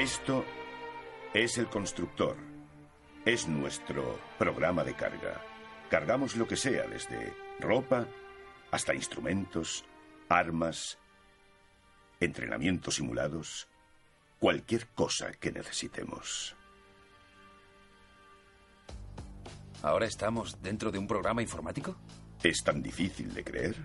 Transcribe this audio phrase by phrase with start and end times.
[0.00, 0.46] Esto
[1.34, 2.34] es el constructor.
[3.26, 5.44] Es nuestro programa de carga.
[5.90, 8.06] Cargamos lo que sea, desde ropa
[8.70, 9.84] hasta instrumentos,
[10.30, 10.96] armas,
[12.18, 13.68] entrenamientos simulados,
[14.38, 16.56] cualquier cosa que necesitemos.
[19.82, 21.94] ¿Ahora estamos dentro de un programa informático?
[22.42, 23.76] ¿Es tan difícil de creer?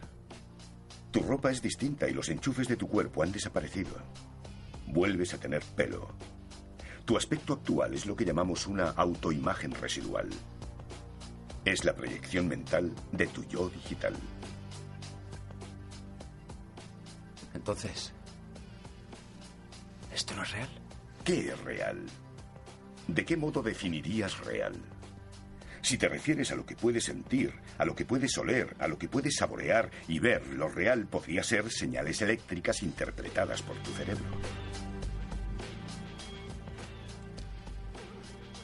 [1.11, 4.01] Tu ropa es distinta y los enchufes de tu cuerpo han desaparecido.
[4.95, 6.07] Vuelves a tener pelo.
[7.03, 10.29] Tu aspecto actual es lo que llamamos una autoimagen residual.
[11.65, 14.13] Es la proyección mental de tu yo digital.
[17.53, 18.13] Entonces,
[20.13, 20.69] ¿esto no es real?
[21.25, 22.05] ¿Qué es real?
[23.09, 24.75] ¿De qué modo definirías real?
[25.81, 28.97] Si te refieres a lo que puedes sentir, a lo que puedes oler, a lo
[28.97, 34.23] que puedes saborear y ver, lo real podría ser señales eléctricas interpretadas por tu cerebro.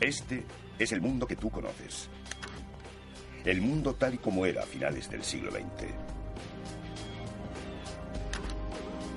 [0.02, 0.44] Este
[0.80, 2.10] es el mundo que tú conoces.
[3.46, 5.62] El mundo tal y como era a finales del siglo XX.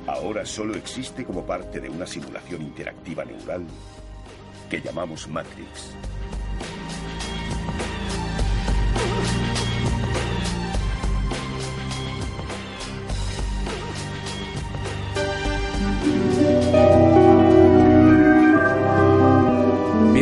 [0.07, 3.65] Ahora solo existe como parte de una simulación interactiva neural
[4.69, 5.95] que llamamos Matrix.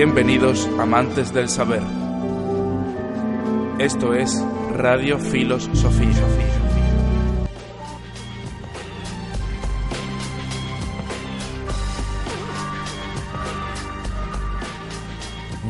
[0.05, 1.81] Bienvenidos amantes del saber.
[3.79, 6.11] Esto es Radio Filos Sofía.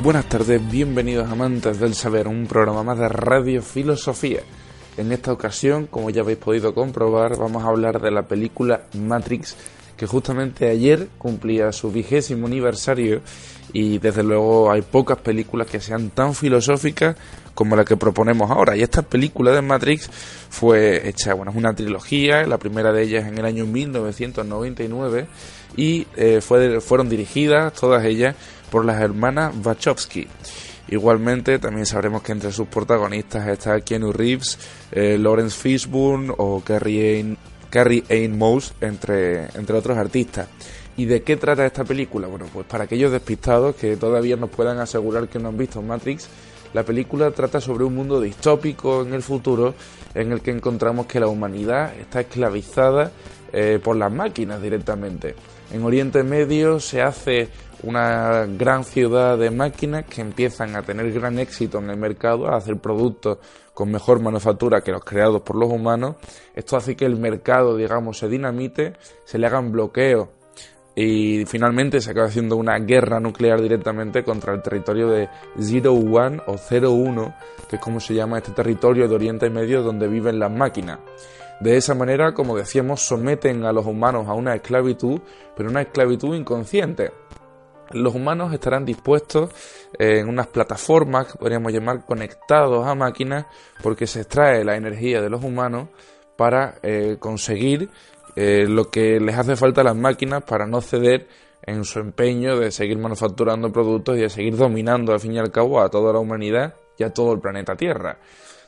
[0.02, 4.40] Buenas tardes, bienvenidos amantes del saber, un programa más de Radio Filosofía.
[4.96, 9.58] En esta ocasión, como ya habéis podido comprobar, vamos a hablar de la película Matrix,
[10.02, 13.20] que justamente ayer cumplía su vigésimo aniversario
[13.72, 17.14] y desde luego hay pocas películas que sean tan filosóficas
[17.54, 18.76] como la que proponemos ahora.
[18.76, 20.10] Y esta película de Matrix
[20.50, 25.28] fue hecha, bueno, es una trilogía, la primera de ellas en el año 1999
[25.76, 28.34] y eh, fue, fueron dirigidas todas ellas
[28.72, 30.26] por las hermanas Wachowski.
[30.88, 34.58] Igualmente, también sabremos que entre sus protagonistas está Keanu Reeves,
[34.90, 37.36] eh, Lawrence Fishburne o Carrie
[37.72, 40.46] Carrie Ann Moss, entre, entre otros artistas.
[40.94, 42.28] ¿Y de qué trata esta película?
[42.28, 46.28] Bueno, pues para aquellos despistados que todavía nos puedan asegurar que no han visto Matrix,
[46.74, 49.74] la película trata sobre un mundo distópico en el futuro
[50.14, 53.10] en el que encontramos que la humanidad está esclavizada
[53.52, 55.34] eh, por las máquinas directamente.
[55.72, 57.48] En Oriente Medio se hace
[57.82, 62.56] una gran ciudad de máquinas que empiezan a tener gran éxito en el mercado, a
[62.56, 63.38] hacer productos
[63.74, 66.16] con mejor manufactura que los creados por los humanos.
[66.54, 70.28] Esto hace que el mercado, digamos, se dinamite, se le hagan bloqueos
[70.94, 76.42] y finalmente se acaba haciendo una guerra nuclear directamente contra el territorio de Zero One
[76.46, 77.34] o Zero Uno,
[77.68, 80.98] que es como se llama este territorio de Oriente Medio donde viven las máquinas.
[81.60, 85.20] De esa manera, como decíamos, someten a los humanos a una esclavitud,
[85.56, 87.12] pero una esclavitud inconsciente.
[87.90, 89.50] Los humanos estarán dispuestos
[89.98, 93.46] en unas plataformas que podríamos llamar conectados a máquinas
[93.82, 95.88] porque se extrae la energía de los humanos
[96.36, 97.90] para eh, conseguir
[98.34, 101.28] eh, lo que les hace falta a las máquinas para no ceder
[101.64, 105.52] en su empeño de seguir manufacturando productos y de seguir dominando al fin y al
[105.52, 108.18] cabo a toda la humanidad y a todo el planeta Tierra.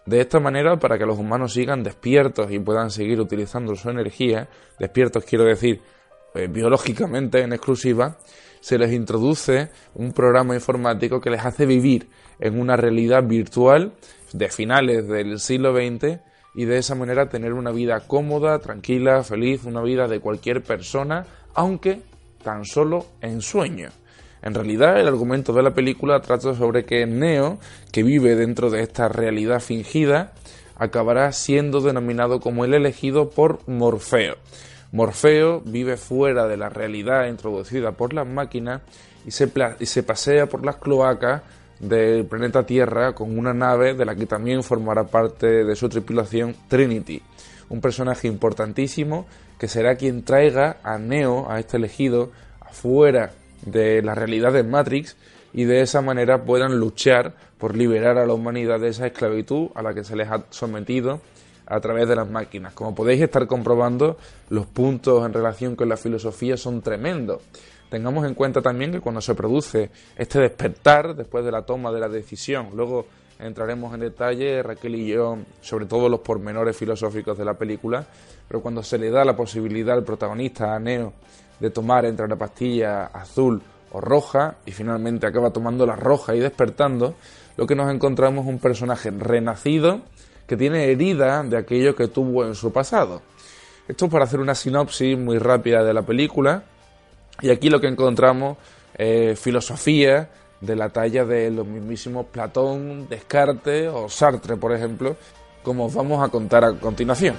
[0.07, 4.49] De esta manera, para que los humanos sigan despiertos y puedan seguir utilizando su energía,
[4.79, 5.81] despiertos quiero decir
[6.35, 8.19] eh, biológicamente en exclusiva,
[8.61, 12.09] se les introduce un programa informático que les hace vivir
[12.39, 13.93] en una realidad virtual
[14.33, 16.21] de finales del siglo XX
[16.55, 21.27] y de esa manera tener una vida cómoda, tranquila, feliz, una vida de cualquier persona,
[21.55, 22.01] aunque
[22.43, 23.89] tan solo en sueño.
[24.45, 27.57] En realidad, el argumento de la película trata sobre que Neo,
[27.91, 30.35] que vive dentro de esta realidad fingida,
[30.77, 34.37] acabará siendo denominado como el elegido por Morfeo.
[34.93, 38.83] Morfeo vive fuera de la realidad introducida por las máquinas
[39.25, 39.51] y se,
[39.81, 41.41] y se pasea por las cloacas
[41.81, 46.55] del planeta Tierra con una nave de la que también formará parte de su tripulación
[46.69, 47.23] Trinity,
[47.71, 49.25] un personaje importantísimo
[49.59, 52.31] que será quien traiga a Neo, a este elegido,
[52.61, 53.33] afuera
[53.65, 55.17] de la realidad de Matrix
[55.53, 59.83] y de esa manera puedan luchar por liberar a la humanidad de esa esclavitud a
[59.83, 61.21] la que se les ha sometido
[61.67, 62.75] a través de las máquinas.
[62.75, 64.19] Como podéis estar comprobando,
[64.51, 67.41] los puntos en relación con la filosofía son tremendos.
[67.89, 72.01] Tengamos en cuenta también que cuando se produce este despertar después de la toma de
[72.01, 73.07] la decisión, luego
[73.39, 78.05] entraremos en detalle Raquel y yo sobre todos los pormenores filosóficos de la película,
[78.49, 81.13] pero cuando se le da la posibilidad al protagonista, a Neo,
[81.65, 86.41] de tomar entre la pastilla azul o roja y finalmente acaba tomando la roja y
[86.41, 87.15] despertando,
[87.57, 90.03] lo que nos encontramos es un personaje renacido
[90.47, 93.23] que tiene herida de aquello que tuvo en su pasado.
[93.89, 96.65] Esto es para hacer una sinopsis muy rápida de la película
[97.41, 98.59] y aquí lo que encontramos
[98.95, 100.29] es filosofía
[100.61, 105.17] de la talla de los mismísimos Platón, Descartes o Sartre, por ejemplo,
[105.63, 107.37] como os vamos a contar a continuación.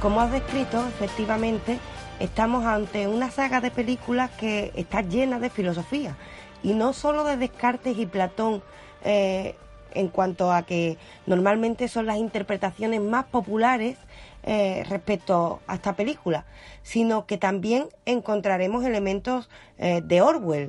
[0.00, 1.78] Como has descrito, efectivamente,
[2.20, 6.16] estamos ante una saga de películas que está llena de filosofía,
[6.62, 8.62] y no solo de Descartes y Platón,
[9.04, 9.56] eh,
[9.94, 13.96] en cuanto a que normalmente son las interpretaciones más populares
[14.42, 16.44] eh, respecto a esta película,
[16.82, 19.48] sino que también encontraremos elementos
[19.78, 20.68] eh, de Orwell.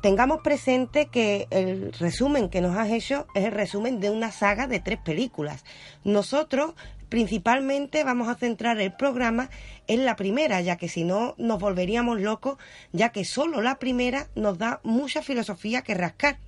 [0.00, 4.66] Tengamos presente que el resumen que nos has hecho es el resumen de una saga
[4.66, 5.64] de tres películas.
[6.04, 6.74] Nosotros
[7.08, 9.50] principalmente vamos a centrar el programa
[9.86, 12.58] en la primera, ya que si no nos volveríamos locos,
[12.92, 16.38] ya que solo la primera nos da mucha filosofía que rascar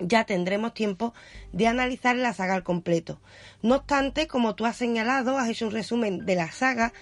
[0.00, 1.14] ya tendremos tiempo
[1.52, 3.20] de analizar la saga al completo.
[3.62, 6.92] No obstante, como tú has señalado, has hecho un resumen de la saga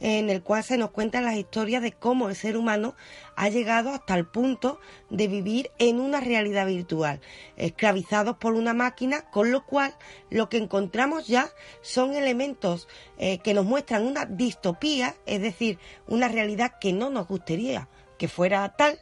[0.00, 2.94] en el cual se nos cuentan las historias de cómo el ser humano
[3.34, 4.78] ha llegado hasta el punto
[5.10, 7.20] de vivir en una realidad virtual,
[7.56, 9.94] esclavizados por una máquina, con lo cual
[10.30, 11.50] lo que encontramos ya
[11.82, 12.88] son elementos
[13.18, 17.88] eh, que nos muestran una distopía, es decir, una realidad que no nos gustaría
[18.18, 18.98] que fuera tal,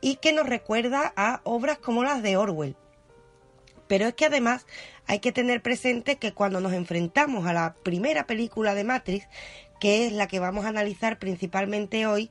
[0.00, 2.76] y que nos recuerda a obras como las de Orwell.
[3.86, 4.66] Pero es que además
[5.06, 9.26] hay que tener presente que cuando nos enfrentamos a la primera película de Matrix,
[9.80, 12.30] que es la que vamos a analizar principalmente hoy,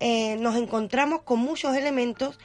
[0.00, 2.38] eh, nos encontramos con muchos elementos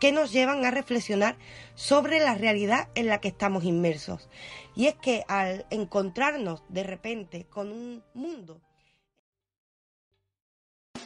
[0.00, 1.36] que nos llevan a reflexionar
[1.74, 4.28] sobre la realidad en la que estamos inmersos.
[4.74, 8.60] Y es que al encontrarnos de repente con un mundo